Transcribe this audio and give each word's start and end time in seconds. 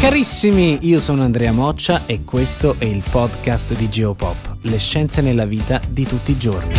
Carissimi, 0.00 0.78
io 0.86 0.98
sono 0.98 1.24
Andrea 1.24 1.52
Moccia 1.52 2.06
e 2.06 2.24
questo 2.24 2.76
è 2.78 2.86
il 2.86 3.02
podcast 3.10 3.76
di 3.76 3.90
Geopop, 3.90 4.56
le 4.62 4.78
scienze 4.78 5.20
nella 5.20 5.44
vita 5.44 5.78
di 5.86 6.06
tutti 6.06 6.30
i 6.30 6.38
giorni. 6.38 6.72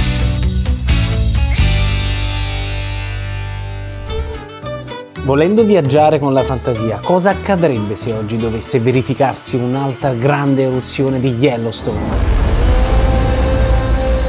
Volendo 5.23 5.63
viaggiare 5.63 6.17
con 6.17 6.34
la 6.34 6.44
fantasia, 6.44 6.97
cosa 6.97 7.30
accadrebbe 7.30 7.95
se 7.95 8.11
oggi 8.11 8.38
dovesse 8.38 8.80
verificarsi 8.80 9.55
un'altra 9.55 10.16
grande 10.16 10.63
eruzione 10.63 11.19
di 11.19 11.30
Yellowstone? 11.30 12.41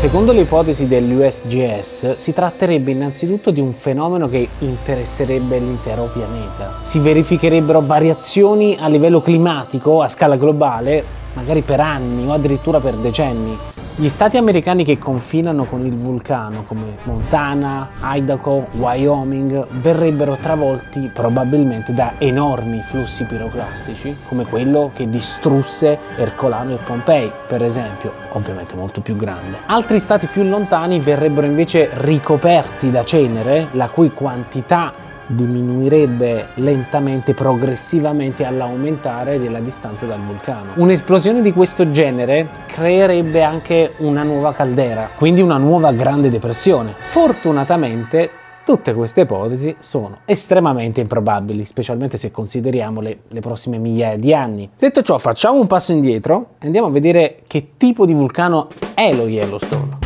Secondo 0.03 0.33
le 0.33 0.41
ipotesi 0.41 0.89
dell'USGS 0.89 2.15
si 2.15 2.33
tratterebbe 2.33 2.91
innanzitutto 2.91 3.53
di 3.53 3.61
un 3.61 3.73
fenomeno 3.73 4.27
che 4.27 4.49
interesserebbe 4.59 5.61
l'intero 5.61 6.11
pianeta. 6.13 6.81
Si 6.83 6.99
verificherebbero 6.99 7.81
variazioni 7.83 8.77
a 8.81 8.89
livello 8.89 9.21
climatico 9.21 10.03
a 10.03 10.09
scala 10.09 10.35
globale 10.35 11.22
magari 11.35 11.63
per 11.63 11.81
anni 11.81 12.27
o 12.27 12.33
addirittura 12.33 12.81
per 12.81 12.95
decenni. 12.95 13.57
Gli 13.95 14.09
stati 14.09 14.39
americani 14.39 14.85
che 14.85 14.99
confinano 14.99 15.65
con 15.65 15.85
il 15.85 15.95
vulcano, 15.95 16.65
come 16.67 16.97
Montana, 17.03 17.91
Idaho, 18.03 18.69
Wyoming, 18.73 19.67
verrebbero 19.81 20.37
travolti 20.41 21.11
probabilmente 21.13 21.93
da 21.93 22.13
enormi 22.17 22.81
flussi 22.87 23.25
piroclastici, 23.25 24.17
come 24.29 24.47
quello 24.47 24.91
che 24.95 25.11
distrusse 25.11 25.99
Ercolano 26.17 26.73
e 26.73 26.79
Pompei, 26.79 27.31
per 27.47 27.63
esempio, 27.63 28.13
ovviamente 28.31 28.75
molto 28.75 29.03
più 29.03 29.15
grande. 29.15 29.59
Altri 29.67 30.01
stati 30.01 30.27
più 30.27 30.43
lontani 30.43 30.99
verrebbero 30.99 31.47
invece 31.47 31.91
ricoperti 31.93 32.91
da 32.91 33.05
cenere, 33.05 33.69
la 33.73 33.89
cui 33.89 34.11
quantità 34.11 35.11
diminuirebbe 35.35 36.49
lentamente, 36.55 37.35
progressivamente 37.35 38.45
all'aumentare 38.45 39.39
della 39.39 39.61
distanza 39.61 40.07
dal 40.07 40.21
vulcano. 40.21 40.73
Un'esplosione 40.75 41.43
di 41.43 41.53
questo 41.53 41.91
genere 41.91 42.49
creerebbe 42.67 43.43
anche 43.43 43.93
una 43.99 44.23
nuova 44.23 44.53
caldera, 44.53 45.11
quindi 45.15 45.41
una 45.41 45.59
nuova 45.59 45.93
grande 45.93 46.31
depressione. 46.31 46.95
Fortunatamente 46.97 48.41
Tutte 48.65 48.95
queste 48.95 49.23
ipotesi 49.23 49.75
sono 49.81 50.19
estremamente 50.25 51.01
improbabili, 51.01 51.65
specialmente 51.65 52.17
se 52.17 52.31
consideriamo 52.31 53.01
le, 53.01 53.23
le, 53.27 53.41
prossime 53.41 53.79
migliaia 53.79 54.17
di 54.17 54.33
anni. 54.33 54.71
Detto 54.79 55.03
ciò, 55.03 55.19
facciamo 55.19 55.59
un 55.59 55.67
passo 55.67 55.91
indietro 55.91 56.51
e 56.61 56.67
andiamo 56.67 56.87
a 56.87 56.91
vedere 56.91 57.43
che 57.49 57.73
tipo 57.77 58.07
di 58.07 58.13
vulcano 58.13 58.69
è 58.95 59.13
lo 59.13 59.27
Yellowstone. 59.27 59.99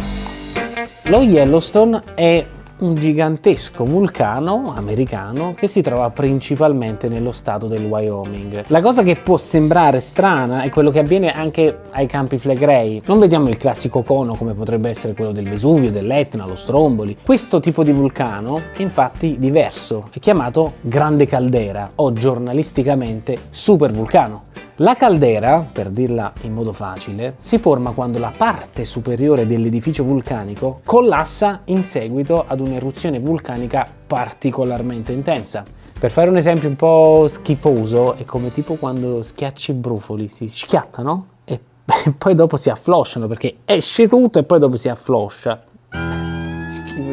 Lo 1.08 1.20
Yellowstone 1.20 2.02
è 2.14 2.46
un 2.78 2.94
gigantesco 2.94 3.84
vulcano 3.84 4.72
americano 4.74 5.54
che 5.54 5.66
si 5.66 5.80
trova 5.80 6.10
principalmente 6.10 7.08
nello 7.08 7.32
stato 7.32 7.66
del 7.66 7.84
Wyoming. 7.84 8.64
La 8.66 8.82
cosa 8.82 9.02
che 9.02 9.16
può 9.16 9.38
sembrare 9.38 10.00
strana 10.00 10.62
è 10.62 10.68
quello 10.68 10.90
che 10.90 10.98
avviene 10.98 11.32
anche 11.32 11.78
ai 11.92 12.06
campi 12.06 12.38
Flegrei. 12.38 13.02
Non 13.06 13.18
vediamo 13.18 13.48
il 13.48 13.56
classico 13.56 14.02
cono 14.02 14.34
come 14.34 14.52
potrebbe 14.52 14.90
essere 14.90 15.14
quello 15.14 15.32
del 15.32 15.48
Vesuvio, 15.48 15.90
dell'Etna, 15.90 16.46
lo 16.46 16.56
Stromboli. 16.56 17.16
Questo 17.22 17.60
tipo 17.60 17.82
di 17.82 17.92
vulcano 17.92 18.60
è 18.76 18.82
infatti 18.82 19.36
diverso, 19.38 20.08
è 20.12 20.18
chiamato 20.18 20.74
grande 20.80 21.26
caldera 21.26 21.92
o 21.94 22.12
giornalisticamente 22.12 23.36
supervulcano. 23.50 24.42
La 24.80 24.94
caldera, 24.94 25.66
per 25.72 25.88
dirla 25.88 26.34
in 26.42 26.52
modo 26.52 26.74
facile, 26.74 27.36
si 27.38 27.56
forma 27.56 27.92
quando 27.92 28.18
la 28.18 28.30
parte 28.36 28.84
superiore 28.84 29.46
dell'edificio 29.46 30.04
vulcanico 30.04 30.80
collassa 30.84 31.62
in 31.66 31.82
seguito 31.82 32.44
ad 32.46 32.60
un'eruzione 32.66 33.18
vulcanica 33.18 33.88
particolarmente 34.06 35.12
intensa. 35.12 35.64
Per 35.98 36.10
fare 36.10 36.28
un 36.28 36.36
esempio 36.36 36.68
un 36.68 36.76
po' 36.76 37.26
schifoso, 37.28 38.14
è 38.14 38.24
come 38.24 38.52
tipo 38.52 38.74
quando 38.74 39.22
schiacci 39.22 39.70
i 39.70 39.74
brufoli, 39.74 40.28
si 40.28 40.48
schiattano 40.48 41.26
e 41.44 41.58
poi 42.16 42.34
dopo 42.34 42.56
si 42.56 42.68
afflosciano 42.68 43.26
perché 43.26 43.58
esce 43.64 44.06
tutto 44.08 44.38
e 44.38 44.42
poi 44.42 44.58
dopo 44.58 44.76
si 44.76 44.88
affloscia 44.88 45.62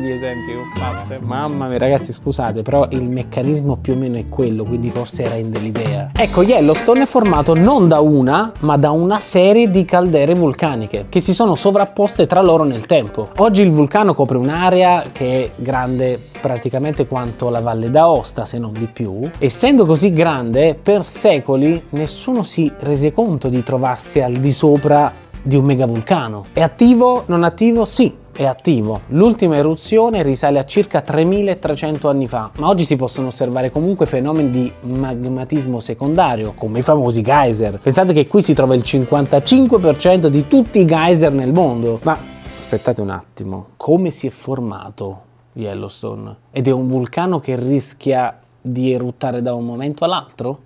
di 0.04 0.12
esempi 0.12 0.52
che 0.52 0.58
ho 0.58 0.66
fatto. 0.76 1.16
Mamma 1.26 1.68
mia, 1.68 1.78
ragazzi, 1.78 2.14
scusate, 2.14 2.62
però 2.62 2.88
il 2.92 3.04
meccanismo 3.04 3.78
più 3.78 3.94
o 3.94 3.98
meno 3.98 4.18
è 4.18 4.28
quello, 4.30 4.64
quindi 4.64 4.90
forse 4.90 5.28
rende 5.28 5.60
l'idea. 5.60 6.10
Ecco, 6.14 6.44
Yellowstone 6.44 7.04
è 7.04 7.06
formato 7.06 7.56
non 7.56 7.88
da 7.88 8.00
una, 8.00 8.52
ma 8.60 8.78
da 8.78 8.92
una 8.92 9.20
serie 9.20 9.72
di 9.72 9.86
caldere 9.86 10.34
vulcaniche 10.36 11.06
che 11.10 11.22
si 11.22 11.34
sono 11.34 11.56
sovrapposte 11.56 12.28
tra 12.28 12.42
loro 12.42 12.64
nel 12.64 12.86
tempo. 12.86 13.30
Oggi 13.38 13.62
il 13.62 13.72
vulcano 13.72 14.14
copre 14.14 14.38
un'area 14.38 15.06
che 15.12 15.44
è 15.44 15.50
grande 15.56 16.20
praticamente 16.42 17.08
quanto 17.08 17.50
la 17.50 17.62
Valle 17.62 17.90
d'Aosta, 17.90 18.44
se 18.44 18.58
non 18.58 18.74
di 18.74 18.88
più. 18.92 19.30
Essendo 19.40 19.86
così 19.86 20.12
grande, 20.12 20.78
per 20.82 21.06
secoli 21.06 21.82
nessuno 21.92 22.44
si 22.44 22.72
rese 22.80 23.14
conto 23.14 23.48
di 23.48 23.64
trovarsi 23.64 24.20
al 24.20 24.34
di 24.34 24.52
sopra 24.52 25.12
di 25.42 25.56
un 25.56 25.64
megavulcano. 25.64 26.46
È 26.52 26.62
attivo? 26.62 27.24
Non 27.28 27.44
attivo? 27.44 27.86
Sì, 27.86 28.14
è 28.34 28.46
attivo. 28.46 29.02
L'ultima 29.08 29.56
eruzione 29.56 30.24
risale 30.24 30.60
a 30.60 30.66
circa 30.66 31.02
3300 31.02 32.10
anni 32.10 32.28
fa, 32.28 32.50
ma 32.58 32.68
oggi 32.68 32.84
si 32.84 32.96
possono 32.96 33.28
osservare 33.28 33.70
comunque 33.70 34.06
fenomeni 34.06 34.50
di 34.50 34.72
magmatismo 34.82 35.80
secondario, 35.80 36.54
come 36.56 36.80
i 36.80 36.82
famosi 36.82 37.22
geyser. 37.22 37.80
Pensate 37.80 38.14
che 38.14 38.28
qui 38.28 38.42
si 38.42 38.54
trova 38.54 38.76
il 38.76 38.84
55% 38.86 40.28
di 40.28 40.48
tutti 40.48 40.80
i 40.80 40.86
geyser 40.86 41.32
nel 41.32 41.54
mondo. 41.54 42.00
Ma 42.04 42.14
aspettate 42.14 43.02
un 43.02 43.12
attimo, 43.12 43.68
come 43.78 44.10
si 44.10 44.28
è 44.28 44.32
formato 44.32 45.22
Yellowstone? 45.54 46.36
Ed 46.52 46.68
è 46.68 46.72
un 46.72 46.88
vulcano 46.88 47.40
che 47.40 47.56
rischia 47.56 48.40
di 48.60 48.92
eruttare 48.92 49.42
da 49.42 49.54
un 49.54 49.66
momento 49.66 50.06
all'altro? 50.06 50.62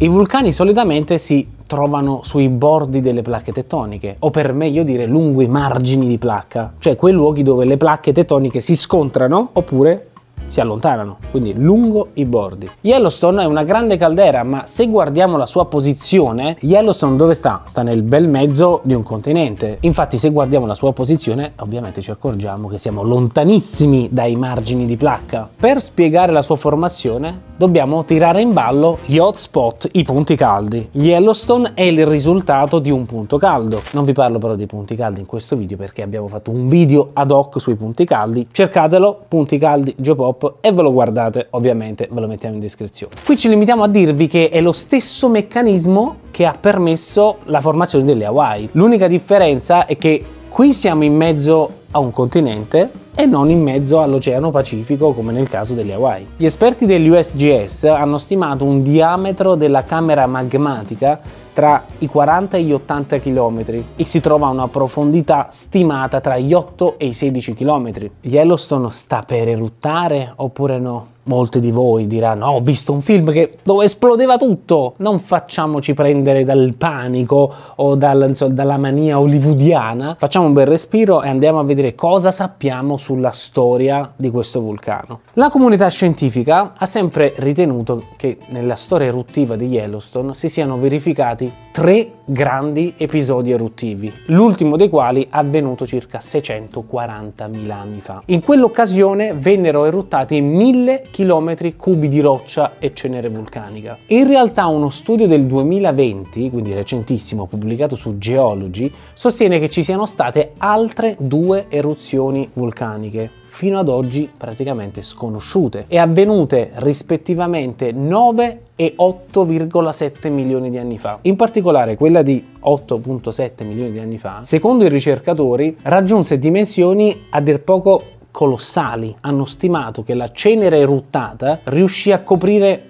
I 0.00 0.08
vulcani 0.08 0.52
solitamente 0.52 1.18
si 1.18 1.56
trovano 1.68 2.22
sui 2.24 2.48
bordi 2.48 3.00
delle 3.00 3.22
placche 3.22 3.52
tettoniche, 3.52 4.16
o 4.18 4.30
per 4.30 4.52
meglio 4.52 4.82
dire 4.82 5.06
lungo 5.06 5.42
i 5.42 5.46
margini 5.46 6.08
di 6.08 6.18
placca, 6.18 6.72
cioè 6.78 6.96
quei 6.96 7.12
luoghi 7.12 7.44
dove 7.44 7.64
le 7.64 7.76
placche 7.76 8.12
tettoniche 8.12 8.58
si 8.58 8.74
scontrano 8.74 9.50
oppure 9.52 10.08
si 10.48 10.60
allontanano, 10.60 11.18
quindi 11.30 11.54
lungo 11.54 12.08
i 12.14 12.24
bordi. 12.24 12.68
Yellowstone 12.80 13.42
è 13.42 13.46
una 13.46 13.64
grande 13.64 13.96
caldera, 13.96 14.42
ma 14.42 14.64
se 14.66 14.86
guardiamo 14.88 15.36
la 15.36 15.46
sua 15.46 15.66
posizione, 15.66 16.56
Yellowstone 16.60 17.16
dove 17.16 17.34
sta? 17.34 17.62
Sta 17.66 17.82
nel 17.82 18.02
bel 18.02 18.28
mezzo 18.28 18.80
di 18.82 18.94
un 18.94 19.02
continente. 19.02 19.78
Infatti 19.80 20.18
se 20.18 20.30
guardiamo 20.30 20.66
la 20.66 20.74
sua 20.74 20.92
posizione, 20.92 21.52
ovviamente 21.56 22.00
ci 22.00 22.10
accorgiamo 22.10 22.68
che 22.68 22.78
siamo 22.78 23.02
lontanissimi 23.02 24.08
dai 24.10 24.36
margini 24.36 24.86
di 24.86 24.96
placca. 24.96 25.48
Per 25.54 25.80
spiegare 25.80 26.32
la 26.32 26.42
sua 26.42 26.56
formazione, 26.56 27.46
dobbiamo 27.56 28.04
tirare 28.04 28.40
in 28.40 28.52
ballo 28.52 28.98
gli 29.04 29.18
hotspot, 29.18 29.88
i 29.92 30.02
punti 30.02 30.36
caldi. 30.36 30.88
Yellowstone 30.92 31.72
è 31.74 31.82
il 31.82 32.06
risultato 32.06 32.78
di 32.78 32.90
un 32.90 33.04
punto 33.04 33.36
caldo. 33.36 33.80
Non 33.92 34.04
vi 34.04 34.12
parlo 34.12 34.38
però 34.38 34.54
dei 34.54 34.66
punti 34.66 34.94
caldi 34.96 35.20
in 35.20 35.26
questo 35.26 35.56
video 35.56 35.76
perché 35.76 36.02
abbiamo 36.02 36.28
fatto 36.28 36.50
un 36.50 36.68
video 36.68 37.10
ad 37.12 37.30
hoc 37.30 37.60
sui 37.60 37.74
punti 37.74 38.04
caldi. 38.04 38.46
Cercatelo, 38.50 39.24
punti 39.28 39.58
caldi 39.58 39.94
Geopop 39.96 40.37
Shop 40.38 40.54
e 40.60 40.72
ve 40.72 40.82
lo 40.82 40.92
guardate, 40.92 41.48
ovviamente 41.50 42.08
ve 42.10 42.20
lo 42.20 42.28
mettiamo 42.28 42.54
in 42.54 42.60
descrizione. 42.60 43.14
Qui 43.24 43.36
ci 43.36 43.48
limitiamo 43.48 43.82
a 43.82 43.88
dirvi 43.88 44.28
che 44.28 44.48
è 44.48 44.60
lo 44.60 44.72
stesso 44.72 45.28
meccanismo 45.28 46.16
che 46.30 46.46
ha 46.46 46.56
permesso 46.58 47.38
la 47.44 47.60
formazione 47.60 48.04
delle 48.04 48.24
Hawaii. 48.24 48.68
L'unica 48.72 49.08
differenza 49.08 49.86
è 49.86 49.98
che 49.98 50.24
qui 50.48 50.72
siamo 50.72 51.02
in 51.02 51.14
mezzo 51.14 51.80
a 51.90 51.98
un 51.98 52.12
continente 52.12 53.06
e 53.20 53.26
non 53.26 53.50
in 53.50 53.60
mezzo 53.60 54.00
all'Oceano 54.00 54.52
Pacifico 54.52 55.12
come 55.12 55.32
nel 55.32 55.48
caso 55.48 55.74
delle 55.74 55.94
Hawaii. 55.94 56.24
Gli 56.36 56.46
esperti 56.46 56.86
dell'USGS 56.86 57.82
hanno 57.82 58.16
stimato 58.16 58.64
un 58.64 58.80
diametro 58.84 59.56
della 59.56 59.82
camera 59.82 60.24
magmatica 60.28 61.18
tra 61.52 61.84
i 61.98 62.06
40 62.06 62.56
e 62.56 62.62
gli 62.62 62.72
80 62.72 63.18
km 63.18 63.82
e 63.96 64.04
si 64.04 64.20
trova 64.20 64.46
a 64.46 64.50
una 64.50 64.68
profondità 64.68 65.48
stimata 65.50 66.20
tra 66.20 66.38
gli 66.38 66.52
8 66.52 66.96
e 66.96 67.06
i 67.06 67.12
16 67.12 67.54
km. 67.54 68.08
Yellowstone 68.20 68.88
sta 68.90 69.24
per 69.26 69.48
eruttare 69.48 70.32
oppure 70.36 70.78
no? 70.78 71.06
Molti 71.28 71.60
di 71.60 71.70
voi 71.70 72.06
diranno: 72.06 72.46
oh, 72.46 72.56
Ho 72.56 72.60
visto 72.60 72.92
un 72.92 73.00
film 73.00 73.30
che, 73.30 73.58
dove 73.62 73.84
esplodeva 73.84 74.36
tutto. 74.36 74.94
Non 74.96 75.20
facciamoci 75.20 75.94
prendere 75.94 76.44
dal 76.44 76.74
panico 76.76 77.52
o 77.76 77.94
dal, 77.94 78.24
insomma, 78.28 78.54
dalla 78.54 78.76
mania 78.76 79.20
hollywoodiana. 79.20 80.16
Facciamo 80.18 80.46
un 80.46 80.52
bel 80.52 80.66
respiro 80.66 81.22
e 81.22 81.28
andiamo 81.28 81.60
a 81.60 81.64
vedere 81.64 81.94
cosa 81.94 82.30
sappiamo 82.30 82.96
sulla 82.96 83.30
storia 83.30 84.10
di 84.16 84.30
questo 84.30 84.60
vulcano. 84.60 85.20
La 85.34 85.50
comunità 85.50 85.88
scientifica 85.88 86.72
ha 86.76 86.86
sempre 86.86 87.34
ritenuto 87.36 88.02
che 88.16 88.38
nella 88.48 88.74
storia 88.74 89.06
eruttiva 89.06 89.54
di 89.54 89.66
Yellowstone 89.66 90.34
si 90.34 90.48
siano 90.48 90.78
verificati 90.78 91.50
tre 91.78 92.10
grandi 92.24 92.94
episodi 92.96 93.52
eruttivi, 93.52 94.12
l'ultimo 94.26 94.76
dei 94.76 94.88
quali 94.88 95.24
avvenuto 95.30 95.86
circa 95.86 96.18
640.000 96.18 97.70
anni 97.70 98.00
fa. 98.00 98.20
In 98.26 98.40
quell'occasione 98.40 99.32
vennero 99.32 99.84
eruttati 99.84 100.40
mille 100.40 101.04
chilometri 101.08 101.76
cubi 101.76 102.08
di 102.08 102.18
roccia 102.18 102.72
e 102.80 102.94
cenere 102.94 103.28
vulcanica. 103.28 103.96
In 104.08 104.26
realtà 104.26 104.66
uno 104.66 104.90
studio 104.90 105.28
del 105.28 105.44
2020, 105.44 106.50
quindi 106.50 106.74
recentissimo, 106.74 107.46
pubblicato 107.46 107.94
su 107.94 108.18
Geology, 108.18 108.92
sostiene 109.14 109.60
che 109.60 109.70
ci 109.70 109.84
siano 109.84 110.04
state 110.04 110.54
altre 110.58 111.14
due 111.16 111.66
eruzioni 111.68 112.50
vulcaniche 112.54 113.46
fino 113.58 113.80
ad 113.80 113.88
oggi 113.88 114.30
praticamente 114.36 115.02
sconosciute 115.02 115.86
e 115.88 115.98
avvenute 115.98 116.70
rispettivamente 116.74 117.90
9 117.90 118.60
e 118.76 118.94
8,7 118.96 120.30
milioni 120.30 120.70
di 120.70 120.78
anni 120.78 120.96
fa. 120.96 121.18
In 121.22 121.34
particolare 121.34 121.96
quella 121.96 122.22
di 122.22 122.40
8,7 122.64 123.66
milioni 123.66 123.90
di 123.90 123.98
anni 123.98 124.16
fa, 124.16 124.42
secondo 124.44 124.84
i 124.84 124.88
ricercatori, 124.88 125.76
raggiunse 125.82 126.38
dimensioni 126.38 127.24
a 127.30 127.40
dir 127.40 127.58
poco 127.58 128.00
colossali. 128.30 129.12
Hanno 129.22 129.44
stimato 129.44 130.04
che 130.04 130.14
la 130.14 130.30
cenere 130.30 130.78
eruttata 130.78 131.58
riuscì 131.64 132.12
a 132.12 132.22
coprire 132.22 132.87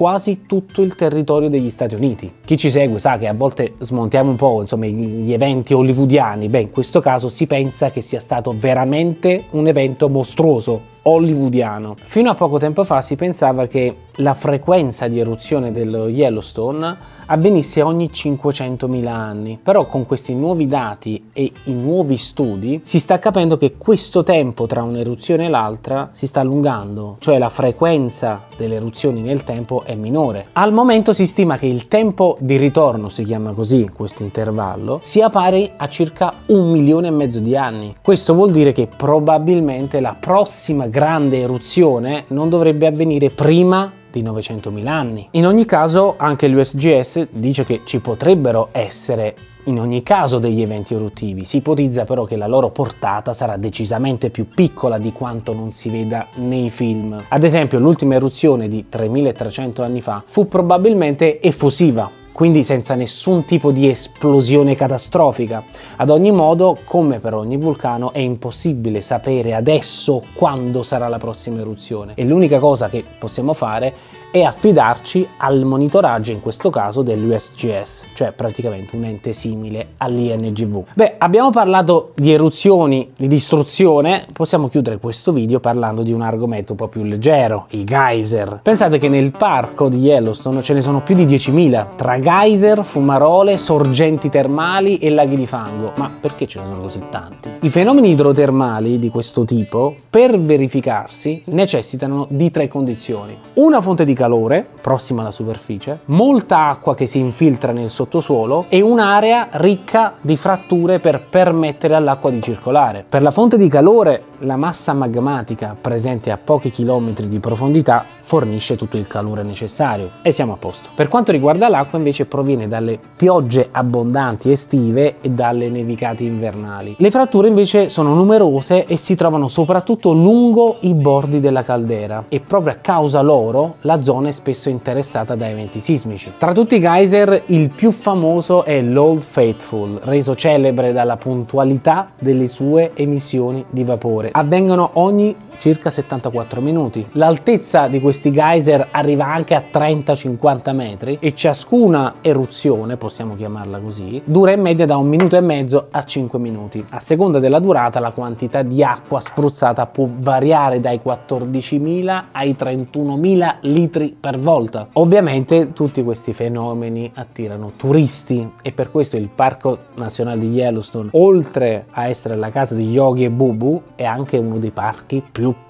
quasi 0.00 0.46
tutto 0.46 0.80
il 0.80 0.94
territorio 0.94 1.50
degli 1.50 1.68
Stati 1.68 1.94
Uniti. 1.94 2.32
Chi 2.42 2.56
ci 2.56 2.70
segue 2.70 2.98
sa 2.98 3.18
che 3.18 3.28
a 3.28 3.34
volte 3.34 3.74
smontiamo 3.80 4.30
un 4.30 4.36
po' 4.36 4.62
insomma, 4.62 4.86
gli 4.86 5.30
eventi 5.30 5.74
hollywoodiani, 5.74 6.48
beh 6.48 6.60
in 6.60 6.70
questo 6.70 7.00
caso 7.00 7.28
si 7.28 7.46
pensa 7.46 7.90
che 7.90 8.00
sia 8.00 8.18
stato 8.18 8.54
veramente 8.58 9.44
un 9.50 9.68
evento 9.68 10.08
mostruoso, 10.08 10.80
hollywoodiano. 11.02 11.94
Fino 11.96 12.30
a 12.30 12.34
poco 12.34 12.58
tempo 12.58 12.84
fa 12.84 13.00
si 13.00 13.16
pensava 13.16 13.66
che 13.66 13.96
la 14.16 14.34
frequenza 14.34 15.08
di 15.08 15.18
eruzione 15.18 15.72
dello 15.72 16.08
Yellowstone 16.08 17.18
avvenisse 17.30 17.80
ogni 17.80 18.10
500.000 18.12 19.06
anni. 19.06 19.58
Però 19.62 19.86
con 19.86 20.06
questi 20.06 20.34
nuovi 20.34 20.66
dati 20.66 21.30
e 21.32 21.50
i 21.64 21.72
nuovi 21.72 22.16
studi 22.16 22.80
si 22.84 22.98
sta 22.98 23.18
capendo 23.18 23.56
che 23.56 23.76
questo 23.76 24.22
tempo 24.22 24.66
tra 24.66 24.82
un'eruzione 24.82 25.46
e 25.46 25.48
l'altra 25.48 26.10
si 26.12 26.26
sta 26.26 26.40
allungando, 26.40 27.16
cioè 27.20 27.38
la 27.38 27.48
frequenza 27.48 28.42
delle 28.56 28.74
eruzioni 28.76 29.22
nel 29.22 29.44
tempo 29.44 29.82
è 29.84 29.94
minore. 29.94 30.46
Al 30.52 30.72
momento 30.72 31.12
si 31.12 31.26
stima 31.26 31.56
che 31.56 31.66
il 31.66 31.88
tempo 31.88 32.36
di 32.40 32.56
ritorno, 32.56 33.08
si 33.08 33.24
chiama 33.24 33.52
così 33.52 33.88
questo 33.94 34.22
intervallo, 34.22 35.00
sia 35.02 35.30
pari 35.30 35.70
a 35.76 35.88
circa 35.88 36.32
un 36.46 36.70
milione 36.70 37.08
e 37.08 37.12
mezzo 37.12 37.38
di 37.38 37.56
anni. 37.56 37.94
Questo 38.02 38.34
vuol 38.34 38.50
dire 38.50 38.72
che 38.72 38.88
probabilmente 38.94 40.00
la 40.00 40.16
prossima 40.18 40.89
grande 40.90 41.38
eruzione 41.38 42.24
non 42.28 42.48
dovrebbe 42.48 42.86
avvenire 42.86 43.30
prima 43.30 43.90
di 44.10 44.22
900.000 44.22 44.86
anni. 44.86 45.28
In 45.32 45.46
ogni 45.46 45.64
caso 45.64 46.14
anche 46.18 46.48
l'USGS 46.48 47.28
dice 47.30 47.64
che 47.64 47.82
ci 47.84 48.00
potrebbero 48.00 48.68
essere 48.72 49.34
in 49.64 49.78
ogni 49.78 50.02
caso 50.02 50.38
degli 50.38 50.62
eventi 50.62 50.94
eruttivi, 50.94 51.44
si 51.44 51.58
ipotizza 51.58 52.04
però 52.04 52.24
che 52.24 52.36
la 52.36 52.46
loro 52.46 52.70
portata 52.70 53.32
sarà 53.32 53.56
decisamente 53.56 54.30
più 54.30 54.48
piccola 54.48 54.98
di 54.98 55.12
quanto 55.12 55.52
non 55.52 55.70
si 55.70 55.90
veda 55.90 56.26
nei 56.36 56.70
film. 56.70 57.16
Ad 57.28 57.44
esempio 57.44 57.78
l'ultima 57.78 58.14
eruzione 58.14 58.68
di 58.68 58.86
3300 58.88 59.82
anni 59.82 60.00
fa 60.00 60.22
fu 60.26 60.48
probabilmente 60.48 61.40
effusiva, 61.40 62.10
quindi 62.40 62.64
senza 62.64 62.94
nessun 62.94 63.44
tipo 63.44 63.70
di 63.70 63.86
esplosione 63.86 64.74
catastrofica. 64.74 65.62
Ad 65.96 66.08
ogni 66.08 66.32
modo, 66.32 66.74
come 66.84 67.18
per 67.18 67.34
ogni 67.34 67.58
vulcano, 67.58 68.14
è 68.14 68.18
impossibile 68.18 69.02
sapere 69.02 69.52
adesso 69.52 70.22
quando 70.32 70.82
sarà 70.82 71.06
la 71.08 71.18
prossima 71.18 71.60
eruzione 71.60 72.14
e 72.16 72.24
l'unica 72.24 72.58
cosa 72.58 72.88
che 72.88 73.04
possiamo 73.18 73.52
fare 73.52 73.92
è 74.30 74.42
affidarci 74.42 75.26
al 75.38 75.64
monitoraggio, 75.64 76.30
in 76.30 76.40
questo 76.40 76.70
caso 76.70 77.02
dell'USGS, 77.02 78.12
cioè 78.14 78.32
praticamente 78.32 78.94
un 78.94 79.04
ente 79.04 79.32
simile 79.32 79.88
all'INGV. 79.96 80.84
Beh, 80.94 81.14
abbiamo 81.18 81.50
parlato 81.50 82.12
di 82.14 82.32
eruzioni, 82.32 83.10
di 83.16 83.26
distruzione, 83.26 84.26
possiamo 84.32 84.68
chiudere 84.68 84.98
questo 84.98 85.32
video 85.32 85.58
parlando 85.58 86.02
di 86.02 86.12
un 86.12 86.22
argomento 86.22 86.72
un 86.72 86.78
po' 86.78 86.86
più 86.86 87.02
leggero, 87.02 87.66
i 87.70 87.82
geyser. 87.82 88.60
Pensate 88.62 88.98
che 88.98 89.08
nel 89.08 89.32
parco 89.32 89.88
di 89.88 89.98
Yellowstone 89.98 90.62
ce 90.62 90.74
ne 90.74 90.80
sono 90.80 91.02
più 91.02 91.16
di 91.16 91.26
10.000, 91.26 91.96
tra 91.96 92.20
geyser, 92.20 92.84
fumarole, 92.84 93.58
sorgenti 93.58 94.28
termali 94.28 94.98
e 94.98 95.10
laghi 95.10 95.34
di 95.34 95.46
fango. 95.46 95.92
Ma 95.96 96.08
perché 96.20 96.46
ce 96.46 96.60
ne 96.60 96.66
sono 96.66 96.82
così 96.82 97.02
tanti? 97.10 97.50
I 97.62 97.68
fenomeni 97.68 98.10
idrotermali 98.10 99.00
di 99.00 99.08
questo 99.08 99.44
tipo, 99.44 99.94
per 100.08 100.38
verificarsi, 100.38 101.42
necessitano 101.46 102.26
di 102.28 102.50
tre 102.50 102.68
condizioni. 102.68 103.36
Una 103.54 103.80
fonte 103.80 104.04
di 104.04 104.14
calore 104.20 104.66
prossima 104.82 105.22
alla 105.22 105.30
superficie, 105.30 106.00
molta 106.06 106.68
acqua 106.68 106.94
che 106.94 107.06
si 107.06 107.18
infiltra 107.18 107.72
nel 107.72 107.88
sottosuolo 107.88 108.66
e 108.68 108.82
un'area 108.82 109.48
ricca 109.52 110.16
di 110.20 110.36
fratture 110.36 110.98
per 110.98 111.22
permettere 111.22 111.94
all'acqua 111.94 112.30
di 112.30 112.42
circolare. 112.42 113.02
Per 113.08 113.22
la 113.22 113.30
fonte 113.30 113.56
di 113.56 113.68
calore, 113.68 114.24
la 114.40 114.56
massa 114.56 114.92
magmatica 114.92 115.74
presente 115.78 116.30
a 116.30 116.38
pochi 116.42 116.70
chilometri 116.70 117.28
di 117.28 117.38
profondità 117.38 118.04
fornisce 118.22 118.76
tutto 118.76 118.96
il 118.96 119.06
calore 119.06 119.42
necessario 119.42 120.10
e 120.22 120.32
siamo 120.32 120.52
a 120.52 120.56
posto. 120.56 120.90
Per 120.94 121.08
quanto 121.08 121.32
riguarda 121.32 121.68
l'acqua 121.68 121.98
invece 121.98 122.26
proviene 122.26 122.68
dalle 122.68 122.98
piogge 123.16 123.68
abbondanti 123.70 124.50
estive 124.50 125.16
e 125.20 125.30
dalle 125.30 125.68
nevicate 125.68 126.24
invernali. 126.24 126.94
Le 126.98 127.10
fratture 127.10 127.48
invece 127.48 127.88
sono 127.88 128.14
numerose 128.14 128.84
e 128.84 128.96
si 128.96 129.14
trovano 129.14 129.48
soprattutto 129.48 130.12
lungo 130.12 130.76
i 130.80 130.94
bordi 130.94 131.40
della 131.40 131.64
caldera 131.64 132.24
e 132.28 132.40
proprio 132.40 132.74
a 132.74 132.76
causa 132.76 133.20
loro 133.20 133.76
la 133.80 134.00
zona 134.00 134.09
è 134.26 134.32
spesso 134.32 134.68
interessata 134.68 135.34
da 135.36 135.48
eventi 135.48 135.80
sismici. 135.80 136.32
Tra 136.36 136.52
tutti 136.52 136.74
i 136.74 136.80
geyser 136.80 137.42
il 137.46 137.68
più 137.70 137.92
famoso 137.92 138.64
è 138.64 138.82
l'Old 138.82 139.22
Faithful, 139.22 140.00
reso 140.02 140.34
celebre 140.34 140.92
dalla 140.92 141.16
puntualità 141.16 142.10
delle 142.18 142.48
sue 142.48 142.90
emissioni 142.94 143.64
di 143.70 143.84
vapore. 143.84 144.30
Avvengono 144.32 144.90
ogni 144.94 145.34
circa 145.60 145.90
74 145.90 146.60
minuti. 146.60 147.06
L'altezza 147.12 147.86
di 147.86 148.00
questi 148.00 148.32
geyser 148.32 148.88
arriva 148.90 149.26
anche 149.26 149.54
a 149.54 149.62
30-50 149.70 150.74
metri 150.74 151.18
e 151.20 151.34
ciascuna 151.34 152.14
eruzione, 152.22 152.96
possiamo 152.96 153.36
chiamarla 153.36 153.78
così, 153.78 154.20
dura 154.24 154.52
in 154.52 154.62
media 154.62 154.86
da 154.86 154.96
un 154.96 155.06
minuto 155.06 155.36
e 155.36 155.40
mezzo 155.40 155.88
a 155.90 156.02
5 156.02 156.38
minuti. 156.38 156.84
A 156.88 156.98
seconda 156.98 157.38
della 157.38 157.60
durata 157.60 158.00
la 158.00 158.10
quantità 158.10 158.62
di 158.62 158.82
acqua 158.82 159.20
spruzzata 159.20 159.86
può 159.86 160.08
variare 160.10 160.80
dai 160.80 161.00
14.000 161.04 162.22
ai 162.32 162.56
31.000 162.58 163.56
litri 163.60 164.16
per 164.18 164.38
volta. 164.38 164.88
Ovviamente 164.94 165.72
tutti 165.74 166.02
questi 166.02 166.32
fenomeni 166.32 167.10
attirano 167.14 167.72
turisti 167.76 168.50
e 168.62 168.72
per 168.72 168.90
questo 168.90 169.18
il 169.18 169.28
Parco 169.28 169.76
Nazionale 169.96 170.40
di 170.40 170.50
Yellowstone, 170.52 171.10
oltre 171.12 171.84
a 171.90 172.08
essere 172.08 172.36
la 172.36 172.48
casa 172.48 172.74
di 172.74 172.90
Yogi 172.90 173.24
e 173.24 173.30
Bubu, 173.30 173.82
è 173.94 174.04
anche 174.04 174.38
uno 174.38 174.56
dei 174.56 174.70
parchi 174.70 175.22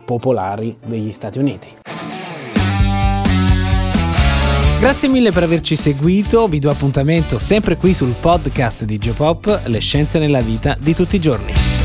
popolari 0.05 0.77
degli 0.85 1.13
Stati 1.13 1.39
Uniti. 1.39 1.69
Grazie 4.81 5.09
mille 5.09 5.31
per 5.31 5.43
averci 5.43 5.77
seguito, 5.77 6.49
vi 6.49 6.59
do 6.59 6.71
appuntamento 6.71 7.39
sempre 7.39 7.77
qui 7.77 7.93
sul 7.93 8.15
podcast 8.19 8.85
di 8.85 8.97
Geopop, 8.97 9.63
le 9.67 9.79
scienze 9.79 10.19
nella 10.19 10.41
vita 10.41 10.75
di 10.81 10.95
tutti 10.95 11.17
i 11.17 11.21
giorni. 11.21 11.80